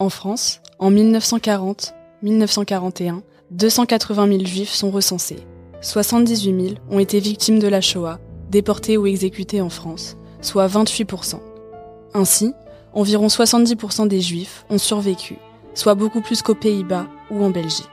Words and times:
En 0.00 0.08
France, 0.08 0.60
en 0.78 0.90
1940-1941, 0.90 3.20
280 3.50 4.28
000 4.28 4.46
juifs 4.46 4.72
sont 4.72 4.90
recensés. 4.90 5.40
78 5.82 6.68
000 6.68 6.74
ont 6.90 6.98
été 6.98 7.20
victimes 7.20 7.58
de 7.58 7.68
la 7.68 7.82
Shoah, 7.82 8.18
déportés 8.48 8.96
ou 8.96 9.06
exécutés 9.06 9.60
en 9.60 9.68
France, 9.68 10.16
soit 10.40 10.68
28%. 10.68 11.40
Ainsi, 12.14 12.54
environ 12.94 13.26
70% 13.26 14.08
des 14.08 14.22
juifs 14.22 14.64
ont 14.70 14.78
survécu, 14.78 15.36
soit 15.74 15.94
beaucoup 15.94 16.22
plus 16.22 16.40
qu'aux 16.40 16.54
Pays-Bas 16.54 17.06
ou 17.30 17.44
en 17.44 17.50
Belgique. 17.50 17.84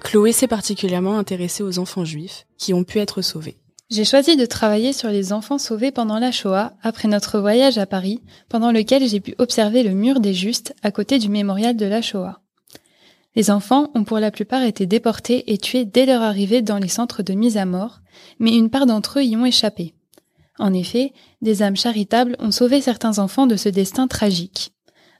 Chloé 0.00 0.32
s'est 0.32 0.48
particulièrement 0.48 1.18
intéressée 1.18 1.62
aux 1.62 1.78
enfants 1.78 2.06
juifs 2.06 2.46
qui 2.56 2.72
ont 2.72 2.84
pu 2.84 3.00
être 3.00 3.20
sauvés. 3.20 3.58
J'ai 3.90 4.04
choisi 4.04 4.36
de 4.36 4.46
travailler 4.46 4.94
sur 4.94 5.10
les 5.10 5.34
enfants 5.34 5.58
sauvés 5.58 5.92
pendant 5.92 6.18
la 6.18 6.32
Shoah, 6.32 6.72
après 6.82 7.06
notre 7.06 7.38
voyage 7.38 7.76
à 7.76 7.84
Paris, 7.84 8.22
pendant 8.48 8.72
lequel 8.72 9.06
j'ai 9.06 9.20
pu 9.20 9.34
observer 9.38 9.82
le 9.82 9.90
mur 9.90 10.20
des 10.20 10.32
Justes 10.32 10.74
à 10.82 10.90
côté 10.90 11.18
du 11.18 11.28
mémorial 11.28 11.76
de 11.76 11.84
la 11.84 12.00
Shoah. 12.00 12.40
Les 13.36 13.50
enfants 13.50 13.90
ont 13.94 14.04
pour 14.04 14.20
la 14.20 14.30
plupart 14.30 14.62
été 14.62 14.86
déportés 14.86 15.52
et 15.52 15.58
tués 15.58 15.84
dès 15.84 16.06
leur 16.06 16.22
arrivée 16.22 16.62
dans 16.62 16.78
les 16.78 16.88
centres 16.88 17.22
de 17.22 17.34
mise 17.34 17.58
à 17.58 17.66
mort, 17.66 18.00
mais 18.38 18.56
une 18.56 18.70
part 18.70 18.86
d'entre 18.86 19.18
eux 19.18 19.24
y 19.24 19.36
ont 19.36 19.44
échappé. 19.44 19.92
En 20.58 20.72
effet, 20.72 21.12
des 21.42 21.62
âmes 21.62 21.76
charitables 21.76 22.36
ont 22.38 22.52
sauvé 22.52 22.80
certains 22.80 23.18
enfants 23.18 23.46
de 23.46 23.56
ce 23.56 23.68
destin 23.68 24.06
tragique. 24.06 24.72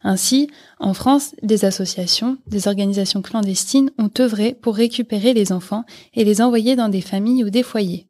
Ainsi, 0.03 0.49
en 0.79 0.95
France, 0.95 1.35
des 1.43 1.65
associations, 1.67 2.39
des 2.47 2.67
organisations 2.69 3.21
clandestines 3.21 3.91
ont 3.99 4.11
œuvré 4.21 4.55
pour 4.55 4.77
récupérer 4.77 5.35
les 5.35 5.53
enfants 5.53 5.85
et 6.15 6.25
les 6.25 6.41
envoyer 6.41 6.77
dans 6.77 6.89
des 6.89 7.01
familles 7.01 7.45
ou 7.45 7.51
des 7.51 7.63
foyers. 7.63 8.07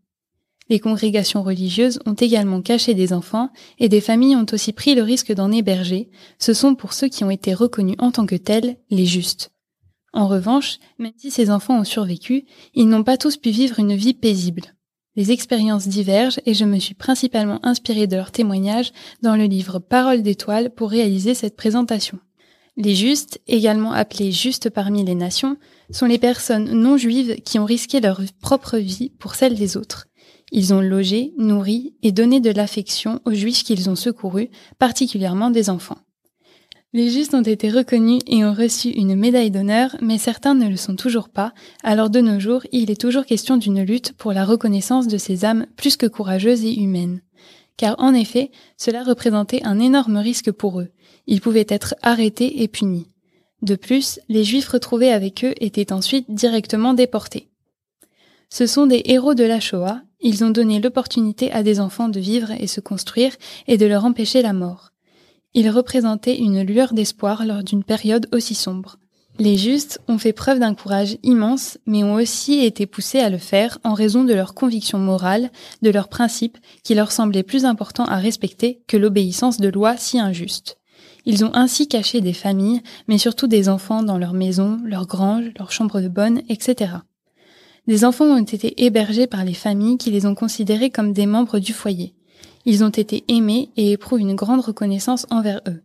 Les 0.71 0.81
congrégations 0.81 1.43
religieuses 1.43 2.01
ont 2.07 2.15
également 2.15 2.63
caché 2.63 2.95
des 2.95 3.13
enfants 3.13 3.51
et 3.79 3.91
des 3.91 4.01
familles 4.01 4.37
ont 4.37 4.47
aussi 4.53 4.73
pris 4.73 4.95
le 4.95 5.03
risque 5.03 5.33
d'en 5.33 5.53
héberger. 5.53 6.09
Ce 6.39 6.55
sont 6.55 6.75
pour 6.75 6.95
ceux 6.95 7.09
qui 7.09 7.23
ont 7.23 7.31
été 7.31 7.53
reconnus 7.53 7.97
en 7.99 8.11
tant 8.11 8.25
que 8.25 8.37
tels 8.37 8.77
les 8.91 9.05
justes. 9.05 9.51
En 10.15 10.27
revanche, 10.29 10.79
même 10.99 11.13
si 11.17 11.31
ces 11.31 11.51
enfants 11.51 11.81
ont 11.81 11.85
survécu, 11.85 12.45
ils 12.73 12.89
n'ont 12.89 13.03
pas 13.03 13.19
tous 13.19 13.37
pu 13.37 13.51
vivre 13.51 13.79
une 13.79 13.95
vie 13.95 14.15
paisible. 14.15 14.75
Les 15.17 15.33
expériences 15.33 15.87
divergent 15.87 16.41
et 16.47 16.55
je 16.55 16.65
me 16.65 16.79
suis 16.79 16.95
principalement 16.95 17.65
inspirée 17.65 18.07
de 18.07 18.17
leurs 18.17 18.33
témoignages 18.33 18.93
dans 19.23 19.37
le 19.37 19.45
livre 19.45 19.79
Paroles 19.79 20.23
d'étoiles 20.23 20.71
pour 20.71 20.91
réaliser 20.91 21.35
cette 21.35 21.57
présentation. 21.57 22.19
Les 22.77 22.95
justes, 22.95 23.41
également 23.47 23.93
appelés 23.93 24.33
justes 24.33 24.71
parmi 24.71 25.05
les 25.05 25.15
nations, 25.15 25.57
sont 25.91 26.07
les 26.07 26.19
personnes 26.19 26.73
non 26.73 26.97
juives 26.97 27.37
qui 27.43 27.61
ont 27.61 27.65
risqué 27.65 28.01
leur 28.01 28.21
propre 28.41 28.79
vie 28.79 29.11
pour 29.11 29.37
celle 29.37 29.55
des 29.55 29.77
autres. 29.77 30.07
Ils 30.53 30.75
ont 30.75 30.81
logé, 30.81 31.33
nourri 31.39 31.95
et 32.03 32.13
donné 32.13 32.41
de 32.41 32.51
l'affection 32.51 33.21
aux 33.25 33.33
juifs 33.33 33.65
qu'ils 33.65 33.91
ont 33.91 33.97
secourus, 33.97 34.51
particulièrement 34.79 35.51
des 35.51 35.71
enfants. 35.71 35.99
Les 36.93 37.11
justes 37.11 37.35
ont 37.35 37.43
été 37.43 37.71
reconnus 37.71 38.21
et 38.29 38.45
ont 38.45 38.55
reçu 38.55 38.89
une 38.91 39.17
médaille 39.17 39.51
d'honneur, 39.51 39.97
mais 40.01 40.17
certains 40.17 40.55
ne 40.55 40.69
le 40.69 40.77
sont 40.77 40.95
toujours 40.95 41.29
pas, 41.29 41.53
alors 41.83 42.09
de 42.09 42.21
nos 42.21 42.39
jours, 42.39 42.63
il 42.71 42.89
est 42.89 43.01
toujours 43.01 43.27
question 43.27 43.57
d'une 43.57 43.83
lutte 43.83 44.13
pour 44.13 44.33
la 44.33 44.45
reconnaissance 44.45 45.09
de 45.09 45.19
ces 45.19 45.45
âmes 45.45 45.67
plus 45.77 45.97
que 45.97 46.07
courageuses 46.07 46.65
et 46.65 46.79
humaines. 46.79 47.21
Car 47.77 47.97
en 47.99 48.15
effet, 48.15 48.53
cela 48.77 49.03
représentait 49.03 49.65
un 49.65 49.81
énorme 49.81 50.19
risque 50.19 50.53
pour 50.53 50.81
eux. 50.81 50.91
Ils 51.27 51.41
pouvaient 51.41 51.67
être 51.69 51.97
arrêtés 52.03 52.63
et 52.63 52.69
punis. 52.69 53.09
De 53.63 53.75
plus, 53.75 54.21
les 54.29 54.45
juifs 54.45 54.69
retrouvés 54.69 55.11
avec 55.11 55.45
eux 55.45 55.55
étaient 55.59 55.93
ensuite 55.93 56.31
directement 56.31 56.95
déportés. 56.95 57.49
Ce 58.51 58.67
sont 58.67 58.87
des 58.87 59.03
héros 59.07 59.35
de 59.35 59.45
la 59.45 59.61
Shoah, 59.61 60.03
ils 60.21 60.43
ont 60.43 60.51
donné 60.51 60.81
l'opportunité 60.81 61.53
à 61.53 61.63
des 61.63 61.81
enfants 61.81 62.09
de 62.09 62.19
vivre 62.19 62.51
et 62.59 62.67
se 62.67 62.81
construire 62.81 63.35
et 63.67 63.77
de 63.77 63.87
leur 63.87 64.05
empêcher 64.05 64.41
la 64.41 64.53
mort. 64.53 64.91
Ils 65.53 65.71
représentaient 65.71 66.39
une 66.39 66.63
lueur 66.63 66.95
d'espoir 66.95 67.45
lors 67.45 67.63
d'une 67.63 67.85
période 67.85 68.27
aussi 68.33 68.55
sombre. 68.55 68.97
Les 69.39 69.57
justes 69.57 70.01
ont 70.09 70.19
fait 70.19 70.33
preuve 70.33 70.61
d'un 70.61 70.75
courage 70.75 71.19
immense, 71.25 71.79
mais 71.87 72.05
ont 72.05 72.15
aussi 72.15 72.65
été 72.65 72.87
poussés 72.87 73.19
à 73.19 73.31
le 73.31 73.39
faire 73.39 73.79
en 73.83 73.93
raison 73.93 74.25
de 74.25 74.33
leurs 74.33 74.55
convictions 74.55 74.99
morales, 74.99 75.51
de 75.83 75.91
leurs 75.91 76.09
principes 76.09 76.59
qui 76.85 76.95
leur 76.95 77.13
semblaient 77.13 77.43
plus 77.43 77.65
importants 77.65 78.05
à 78.05 78.17
respecter 78.17 78.83
que 78.87 78.97
l'obéissance 78.97 79.59
de 79.59 79.69
lois 79.69 79.97
si 79.97 80.21
injustes. 80.21 80.79
Ils 81.27 81.45
ont 81.45 81.55
ainsi 81.55 81.89
caché 81.89 82.21
des 82.21 82.33
familles, 82.33 82.83
mais 83.09 83.19
surtout 83.19 83.47
des 83.47 83.69
enfants 83.69 84.03
dans 84.03 84.19
leurs 84.19 84.35
maisons, 84.35 84.79
leurs 84.85 85.07
granges, 85.07 85.51
leurs 85.59 85.73
chambres 85.73 86.01
de 86.01 86.09
bonne, 86.09 86.43
etc. 86.49 86.93
Des 87.87 88.05
enfants 88.07 88.25
ont 88.25 88.43
été 88.43 88.83
hébergés 88.85 89.27
par 89.27 89.45
les 89.45 89.53
familles 89.53 89.99
qui 89.99 90.11
les 90.11 90.25
ont 90.25 90.35
considérés 90.35 90.91
comme 90.91 91.13
des 91.13 91.27
membres 91.27 91.59
du 91.59 91.75
foyer. 91.75 92.15
Ils 92.65 92.83
ont 92.83 92.89
été 92.89 93.25
aimés 93.29 93.69
et 93.77 93.93
éprouvent 93.93 94.21
une 94.21 94.35
grande 94.35 94.63
reconnaissance 94.63 95.27
envers 95.31 95.61
eux. 95.69 95.83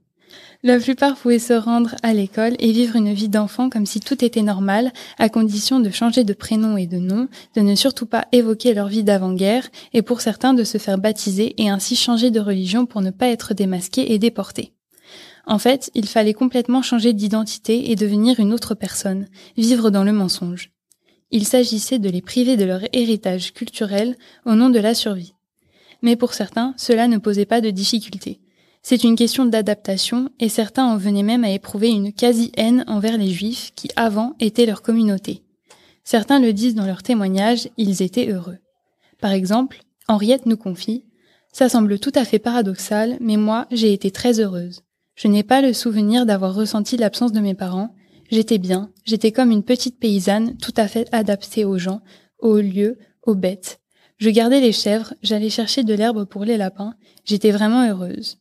La 0.64 0.80
plupart 0.80 1.16
pouvaient 1.16 1.40
se 1.40 1.54
rendre 1.54 1.96
à 2.04 2.14
l'école 2.14 2.56
et 2.60 2.72
vivre 2.72 2.96
une 2.96 3.14
vie 3.14 3.30
d'enfant 3.30 3.70
comme 3.70 3.86
si 3.86 4.00
tout 4.00 4.24
était 4.24 4.42
normal, 4.42 4.92
à 5.18 5.30
condition 5.30 5.80
de 5.80 5.90
changer 5.90 6.24
de 6.24 6.34
prénom 6.34 6.78
et 6.78 6.88
de 6.88 7.00
nom, 7.00 7.28
de 7.56 7.62
ne 7.62 7.76
surtout 7.76 8.06
pas 8.06 8.28
évoquer 8.32 8.74
leur 8.74 8.88
vie 8.88 9.04
d'avant-guerre, 9.04 9.70
et 9.94 10.02
pour 10.02 10.22
certains 10.22 10.54
de 10.54 10.64
se 10.64 10.78
faire 10.78 10.98
baptiser 10.98 11.56
et 11.62 11.70
ainsi 11.70 11.96
changer 11.96 12.30
de 12.30 12.40
religion 12.40 12.86
pour 12.86 13.02
ne 13.02 13.12
pas 13.12 13.28
être 13.28 13.54
démasqués 13.54 14.14
et 14.14 14.20
déportés. 14.20 14.74
En 15.46 15.60
fait, 15.60 15.92
il 15.96 16.06
fallait 16.06 16.34
complètement 16.34 16.82
changer 16.82 17.14
d'identité 17.14 17.92
et 17.92 17.96
devenir 17.96 18.40
une 18.40 18.54
autre 18.54 18.76
personne, 18.76 19.28
vivre 19.58 19.90
dans 19.90 20.04
le 20.04 20.14
mensonge. 20.14 20.72
Il 21.32 21.46
s'agissait 21.46 22.00
de 22.00 22.10
les 22.10 22.22
priver 22.22 22.58
de 22.58 22.66
leur 22.66 22.82
héritage 22.94 23.54
culturel 23.54 24.16
au 24.46 24.56
nom 24.56 24.70
de 24.70 24.80
la 24.80 24.94
survie. 24.94 25.34
Mais 26.02 26.16
pour 26.16 26.34
certains, 26.34 26.74
cela 26.78 27.08
ne 27.08 27.18
posait 27.18 27.46
pas 27.46 27.62
de 27.62 27.70
difficulté. 27.70 28.40
C'est 28.82 29.04
une 29.04 29.16
question 29.16 29.46
d'adaptation 29.46 30.30
et 30.40 30.50
certains 30.50 30.86
en 30.86 30.98
venaient 30.98 31.24
même 31.24 31.44
à 31.44 31.52
éprouver 31.52 31.90
une 31.90 32.14
quasi-haine 32.14 32.86
envers 32.88 33.18
les 33.18 33.30
juifs 33.30 33.72
qui 33.76 33.90
avant 33.96 34.36
étaient 34.40 34.66
leur 34.66 34.82
communauté. 34.82 35.44
Certains 36.04 36.40
le 36.40 36.54
disent 36.54 36.76
dans 36.76 36.86
leurs 36.86 37.04
témoignages, 37.04 37.70
ils 37.78 38.02
étaient 38.02 38.32
heureux. 38.32 38.58
Par 39.20 39.32
exemple, 39.32 39.84
Henriette 40.08 40.46
nous 40.46 40.58
confie 40.58 41.04
Ça 41.52 41.70
semble 41.70 42.00
tout 42.00 42.14
à 42.16 42.26
fait 42.26 42.40
paradoxal, 42.40 43.18
mais 43.20 43.38
moi, 43.38 43.68
j'ai 43.70 43.94
été 43.94 44.10
très 44.10 44.40
heureuse. 44.40 44.82
Je 45.16 45.28
n'ai 45.28 45.44
pas 45.44 45.62
le 45.62 45.74
souvenir 45.74 46.26
d'avoir 46.26 46.56
ressenti 46.56 46.96
l'absence 46.96 47.34
de 47.34 47.42
mes 47.42 47.54
parents, 47.54 47.94
J'étais 48.32 48.60
bien, 48.60 48.92
j'étais 49.06 49.32
comme 49.32 49.50
une 49.50 49.64
petite 49.64 50.00
paysanne 50.00 50.56
tout 50.58 50.74
à 50.78 50.88
fait 50.88 51.08
adaptée 51.12 51.66
aux 51.66 51.80
gens, 51.80 52.02
aux 52.38 52.58
lieux, 52.58 52.98
aux 53.24 53.34
bêtes. 53.34 53.80
Je 54.18 54.30
gardais 54.30 54.62
les 54.62 54.72
chèvres, 54.72 55.14
j'allais 55.24 55.50
chercher 55.50 55.84
de 55.84 55.94
l'herbe 55.94 56.26
pour 56.26 56.46
les 56.46 56.58
lapins, 56.58 56.94
j'étais 57.26 57.52
vraiment 57.52 57.90
heureuse. 57.90 58.38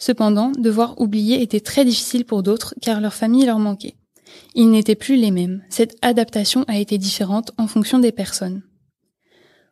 Cependant, 0.00 0.50
devoir 0.50 1.00
oublier 1.00 1.42
était 1.42 1.60
très 1.60 1.84
difficile 1.84 2.24
pour 2.24 2.42
d'autres 2.42 2.74
car 2.82 3.00
leur 3.00 3.14
famille 3.14 3.46
leur 3.46 3.60
manquait. 3.60 3.94
Ils 4.56 4.70
n'étaient 4.70 4.96
plus 4.96 5.16
les 5.16 5.30
mêmes, 5.30 5.62
cette 5.68 5.96
adaptation 6.02 6.64
a 6.66 6.78
été 6.78 6.98
différente 6.98 7.52
en 7.56 7.68
fonction 7.68 8.00
des 8.00 8.12
personnes. 8.12 8.62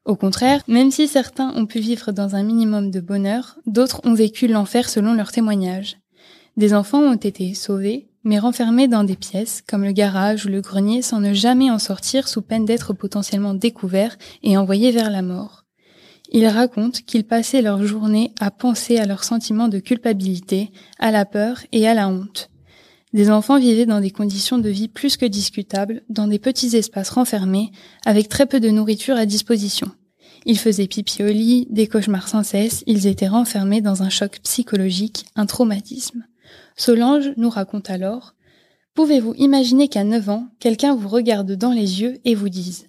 Au 0.04 0.14
contraire, 0.14 0.62
même 0.68 0.90
si 0.90 1.08
certains 1.08 1.52
ont 1.56 1.66
pu 1.66 1.80
vivre 1.80 2.12
dans 2.12 2.36
un 2.36 2.42
minimum 2.44 2.90
de 2.90 3.00
bonheur, 3.00 3.58
d'autres 3.66 4.00
ont 4.04 4.14
vécu 4.14 4.46
l'enfer 4.46 4.88
selon 4.88 5.14
leurs 5.14 5.32
témoignages. 5.32 5.98
Des 6.56 6.74
enfants 6.74 7.00
ont 7.00 7.14
été 7.14 7.54
sauvés, 7.54 8.11
mais 8.24 8.38
renfermés 8.38 8.88
dans 8.88 9.04
des 9.04 9.16
pièces, 9.16 9.62
comme 9.66 9.84
le 9.84 9.92
garage 9.92 10.46
ou 10.46 10.48
le 10.48 10.60
grenier, 10.60 11.02
sans 11.02 11.20
ne 11.20 11.32
jamais 11.32 11.70
en 11.70 11.78
sortir 11.78 12.28
sous 12.28 12.42
peine 12.42 12.64
d'être 12.64 12.92
potentiellement 12.92 13.54
découverts 13.54 14.16
et 14.42 14.56
envoyés 14.56 14.92
vers 14.92 15.10
la 15.10 15.22
mort. 15.22 15.64
Ils 16.30 16.46
racontent 16.46 17.00
qu'ils 17.06 17.24
passaient 17.24 17.62
leur 17.62 17.84
journée 17.84 18.32
à 18.40 18.50
penser 18.50 18.96
à 18.98 19.06
leurs 19.06 19.24
sentiments 19.24 19.68
de 19.68 19.78
culpabilité, 19.78 20.70
à 20.98 21.10
la 21.10 21.24
peur 21.24 21.58
et 21.72 21.86
à 21.86 21.94
la 21.94 22.08
honte. 22.08 22.48
Des 23.12 23.30
enfants 23.30 23.58
vivaient 23.58 23.84
dans 23.84 24.00
des 24.00 24.10
conditions 24.10 24.56
de 24.56 24.70
vie 24.70 24.88
plus 24.88 25.18
que 25.18 25.26
discutables, 25.26 26.02
dans 26.08 26.26
des 26.26 26.38
petits 26.38 26.74
espaces 26.76 27.10
renfermés, 27.10 27.70
avec 28.06 28.30
très 28.30 28.46
peu 28.46 28.60
de 28.60 28.70
nourriture 28.70 29.16
à 29.16 29.26
disposition. 29.26 29.90
Ils 30.46 30.58
faisaient 30.58 30.86
pipi 30.86 31.22
au 31.22 31.28
lit, 31.28 31.66
des 31.70 31.86
cauchemars 31.86 32.28
sans 32.28 32.42
cesse, 32.42 32.82
ils 32.86 33.06
étaient 33.06 33.28
renfermés 33.28 33.82
dans 33.82 34.02
un 34.02 34.08
choc 34.08 34.40
psychologique, 34.42 35.26
un 35.36 35.44
traumatisme. 35.44 36.24
Solange 36.76 37.32
nous 37.36 37.50
raconte 37.50 37.90
alors 37.90 38.34
Pouvez-vous 38.94 39.34
imaginer 39.38 39.88
qu'à 39.88 40.04
9 40.04 40.28
ans, 40.28 40.48
quelqu'un 40.60 40.94
vous 40.94 41.08
regarde 41.08 41.52
dans 41.52 41.72
les 41.72 42.02
yeux 42.02 42.18
et 42.24 42.34
vous 42.34 42.50
dise 42.50 42.86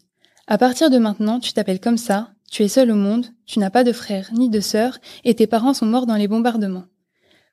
À 0.47 0.57
partir 0.57 0.89
de 0.89 0.97
maintenant, 0.97 1.39
tu 1.39 1.53
t'appelles 1.53 1.79
comme 1.79 1.97
ça, 1.97 2.31
tu 2.51 2.63
es 2.63 2.67
seul 2.67 2.91
au 2.91 2.95
monde, 2.95 3.27
tu 3.45 3.59
n'as 3.59 3.69
pas 3.69 3.83
de 3.83 3.93
frère 3.93 4.29
ni 4.33 4.49
de 4.49 4.59
sœur, 4.59 4.99
et 5.23 5.33
tes 5.33 5.47
parents 5.47 5.73
sont 5.73 5.85
morts 5.85 6.05
dans 6.05 6.17
les 6.17 6.27
bombardements. 6.27 6.85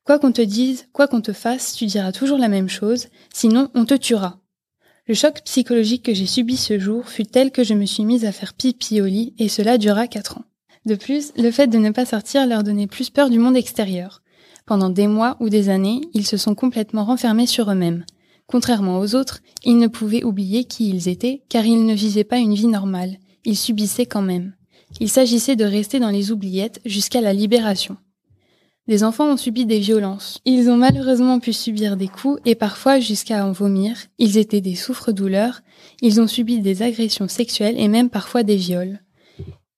Quoi 0.04 0.18
qu'on 0.18 0.32
te 0.32 0.42
dise, 0.42 0.88
quoi 0.92 1.06
qu'on 1.06 1.20
te 1.20 1.32
fasse, 1.32 1.74
tu 1.74 1.86
diras 1.86 2.12
toujours 2.12 2.38
la 2.38 2.48
même 2.48 2.68
chose, 2.68 3.06
sinon 3.32 3.70
on 3.74 3.84
te 3.84 3.94
tuera. 3.94 4.40
Le 5.06 5.14
choc 5.14 5.42
psychologique 5.44 6.04
que 6.04 6.14
j'ai 6.14 6.26
subi 6.26 6.56
ce 6.56 6.78
jour 6.78 7.08
fut 7.08 7.24
tel 7.24 7.50
que 7.50 7.64
je 7.64 7.74
me 7.74 7.86
suis 7.86 8.04
mise 8.04 8.24
à 8.24 8.32
faire 8.32 8.54
pipi 8.54 9.00
au 9.00 9.06
lit 9.06 9.34
et 9.38 9.48
cela 9.48 9.78
dura 9.78 10.06
quatre 10.06 10.38
ans. 10.38 10.44
De 10.86 10.94
plus, 10.94 11.32
le 11.36 11.50
fait 11.50 11.66
de 11.66 11.78
ne 11.78 11.90
pas 11.90 12.06
sortir 12.06 12.46
leur 12.46 12.62
donnait 12.62 12.86
plus 12.86 13.10
peur 13.10 13.28
du 13.28 13.38
monde 13.38 13.56
extérieur. 13.56 14.22
Pendant 14.66 14.90
des 14.90 15.06
mois 15.06 15.36
ou 15.40 15.48
des 15.48 15.68
années, 15.68 16.00
ils 16.14 16.26
se 16.26 16.36
sont 16.36 16.54
complètement 16.54 17.04
renfermés 17.04 17.46
sur 17.46 17.70
eux-mêmes. 17.70 18.04
Contrairement 18.46 18.98
aux 18.98 19.14
autres, 19.14 19.40
ils 19.64 19.78
ne 19.78 19.86
pouvaient 19.86 20.24
oublier 20.24 20.64
qui 20.64 20.90
ils 20.90 21.08
étaient, 21.08 21.42
car 21.48 21.64
ils 21.64 21.84
ne 21.84 21.94
vivaient 21.94 22.24
pas 22.24 22.38
une 22.38 22.54
vie 22.54 22.66
normale. 22.66 23.18
Ils 23.44 23.56
subissaient 23.56 24.06
quand 24.06 24.22
même. 24.22 24.54
Il 24.98 25.08
s'agissait 25.08 25.56
de 25.56 25.64
rester 25.64 26.00
dans 26.00 26.10
les 26.10 26.32
oubliettes 26.32 26.80
jusqu'à 26.84 27.20
la 27.20 27.32
libération. 27.32 27.96
Les 28.88 29.04
enfants 29.04 29.30
ont 29.30 29.36
subi 29.36 29.66
des 29.66 29.78
violences. 29.78 30.40
Ils 30.44 30.68
ont 30.68 30.76
malheureusement 30.76 31.38
pu 31.38 31.52
subir 31.52 31.96
des 31.96 32.08
coups 32.08 32.40
et 32.44 32.56
parfois 32.56 32.98
jusqu'à 32.98 33.46
en 33.46 33.52
vomir. 33.52 33.96
Ils 34.18 34.36
étaient 34.36 34.60
des 34.60 34.74
souffres-douleurs. 34.74 35.60
Ils 36.02 36.20
ont 36.20 36.26
subi 36.26 36.58
des 36.58 36.82
agressions 36.82 37.28
sexuelles 37.28 37.78
et 37.78 37.86
même 37.86 38.10
parfois 38.10 38.42
des 38.42 38.56
viols. 38.56 39.00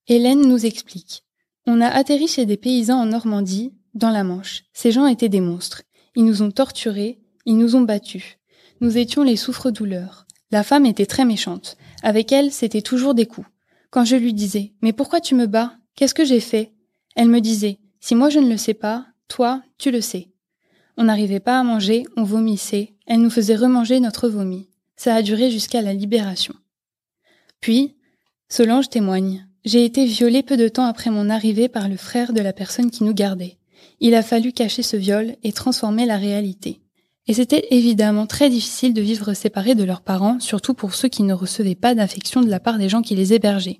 Hélène 0.07 0.41
nous 0.41 0.65
explique. 0.65 1.23
On 1.67 1.79
a 1.79 1.87
atterri 1.87 2.27
chez 2.27 2.47
des 2.47 2.57
paysans 2.57 2.99
en 2.99 3.05
Normandie, 3.05 3.71
dans 3.93 4.09
la 4.09 4.23
Manche. 4.23 4.63
Ces 4.73 4.91
gens 4.91 5.07
étaient 5.07 5.29
des 5.29 5.41
monstres. 5.41 5.83
Ils 6.15 6.25
nous 6.25 6.41
ont 6.41 6.51
torturés, 6.51 7.19
ils 7.45 7.57
nous 7.57 7.75
ont 7.75 7.81
battus. 7.81 8.37
Nous 8.81 8.97
étions 8.97 9.23
les 9.23 9.35
souffres-douleurs. 9.35 10.25
La 10.51 10.63
femme 10.63 10.85
était 10.85 11.05
très 11.05 11.25
méchante. 11.25 11.77
Avec 12.03 12.31
elle, 12.31 12.51
c'était 12.51 12.81
toujours 12.81 13.13
des 13.13 13.25
coups. 13.25 13.47
Quand 13.89 14.05
je 14.05 14.15
lui 14.15 14.33
disais 14.33 14.73
Mais 14.81 14.93
pourquoi 14.93 15.21
tu 15.21 15.35
me 15.35 15.47
bats? 15.47 15.73
Qu'est-ce 15.95 16.13
que 16.13 16.25
j'ai 16.25 16.39
fait? 16.39 16.73
Elle 17.15 17.29
me 17.29 17.41
disait 17.41 17.79
Si 17.99 18.15
moi 18.15 18.29
je 18.29 18.39
ne 18.39 18.49
le 18.49 18.57
sais 18.57 18.73
pas, 18.73 19.05
toi, 19.27 19.63
tu 19.77 19.91
le 19.91 20.01
sais. 20.01 20.29
On 20.97 21.05
n'arrivait 21.05 21.39
pas 21.39 21.59
à 21.59 21.63
manger, 21.63 22.05
on 22.17 22.23
vomissait, 22.23 22.93
elle 23.07 23.21
nous 23.21 23.29
faisait 23.29 23.55
remanger 23.55 23.99
notre 23.99 24.29
vomi. 24.29 24.69
Ça 24.95 25.15
a 25.15 25.21
duré 25.21 25.49
jusqu'à 25.49 25.81
la 25.81 25.93
libération. 25.93 26.53
Puis, 27.59 27.95
Solange 28.49 28.89
témoigne. 28.89 29.47
J'ai 29.65 29.83
été 29.83 30.05
violée 30.05 30.43
peu 30.43 30.57
de 30.57 30.67
temps 30.67 30.85
après 30.85 31.09
mon 31.09 31.31
arrivée 31.31 31.69
par 31.69 31.89
le 31.89 31.97
frère 31.97 32.33
de 32.33 32.41
la 32.41 32.53
personne 32.53 32.91
qui 32.91 33.03
nous 33.03 33.15
gardait. 33.15 33.57
Il 33.99 34.15
a 34.15 34.23
fallu 34.23 34.51
cacher 34.51 34.83
ce 34.83 34.97
viol 34.97 35.35
et 35.43 35.51
transformer 35.51 36.05
la 36.05 36.17
réalité. 36.17 36.79
Et 37.27 37.33
c'était 37.33 37.67
évidemment 37.71 38.27
très 38.27 38.49
difficile 38.49 38.93
de 38.93 39.01
vivre 39.01 39.33
séparés 39.33 39.75
de 39.75 39.83
leurs 39.83 40.01
parents, 40.01 40.39
surtout 40.39 40.73
pour 40.73 40.93
ceux 40.93 41.07
qui 41.07 41.23
ne 41.23 41.33
recevaient 41.33 41.75
pas 41.75 41.95
d'affection 41.95 42.41
de 42.41 42.49
la 42.49 42.59
part 42.59 42.77
des 42.77 42.89
gens 42.89 43.01
qui 43.01 43.15
les 43.15 43.33
hébergeaient. 43.33 43.79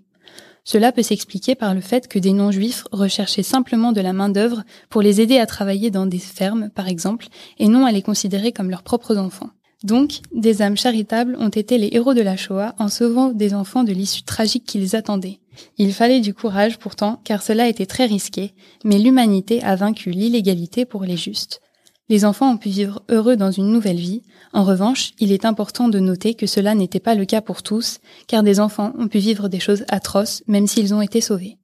Cela 0.64 0.94
peut 0.94 1.04
s'expliquer 1.04 1.56
par 1.56 1.74
le 1.74 1.82
fait 1.82 2.08
que 2.08 2.20
des 2.20 2.32
non-juifs 2.32 2.86
recherchaient 2.94 3.44
simplement 3.44 3.92
de 3.92 4.00
la 4.00 4.14
main-d'œuvre 4.14 4.64
pour 4.90 5.02
les 5.02 5.20
aider 5.20 5.38
à 5.38 5.46
travailler 5.46 5.92
dans 5.92 6.06
des 6.06 6.20
fermes, 6.20 6.70
par 6.70 6.88
exemple, 6.88 7.28
et 7.60 7.68
non 7.68 7.86
à 7.86 7.92
les 7.92 8.02
considérer 8.02 8.54
comme 8.54 8.70
leurs 8.70 8.84
propres 8.84 9.18
enfants. 9.18 9.50
Donc, 9.84 10.22
des 10.34 10.62
âmes 10.62 10.78
charitables 10.78 11.36
ont 11.38 11.50
été 11.50 11.78
les 11.78 11.90
héros 11.92 12.14
de 12.14 12.22
la 12.22 12.38
Shoah 12.38 12.76
en 12.80 12.88
sauvant 12.88 13.30
des 13.30 13.54
enfants 13.54 13.84
de 13.84 13.92
l'issue 13.92 14.24
tragique 14.24 14.64
qui 14.66 14.78
les 14.78 14.96
attendait. 14.96 15.40
Il 15.78 15.94
fallait 15.94 16.22
du 16.22 16.34
courage 16.34 16.78
pourtant, 16.78 17.22
car 17.24 17.42
cela 17.42 17.68
était 17.68 17.86
très 17.86 18.06
risqué, 18.06 18.54
mais 18.84 19.00
l'humanité 19.00 19.64
a 19.64 19.76
vaincu 19.76 20.12
l'illégalité 20.12 20.86
pour 20.86 21.04
les 21.04 21.18
justes. 21.18 21.62
Les 22.10 22.26
enfants 22.26 22.52
ont 22.52 22.58
pu 22.58 22.70
vivre 22.70 23.02
heureux 23.10 23.38
dans 23.38 23.52
une 23.52 23.72
nouvelle 23.72 23.98
vie. 23.98 24.24
En 24.52 24.64
revanche, 24.64 25.14
il 25.20 25.32
est 25.32 25.46
important 25.46 25.88
de 25.88 26.00
noter 26.00 26.34
que 26.36 26.48
cela 26.48 26.76
n'était 26.76 27.00
pas 27.00 27.16
le 27.16 27.26
cas 27.26 27.42
pour 27.42 27.64
tous, 27.64 28.00
car 28.28 28.44
des 28.44 28.60
enfants 28.60 28.94
ont 28.98 29.08
pu 29.08 29.20
vivre 29.20 29.48
des 29.48 29.60
choses 29.60 29.86
atroces 29.88 30.44
même 30.48 30.68
s'ils 30.68 30.94
ont 30.94 31.02
été 31.02 31.22
sauvés. 31.22 31.58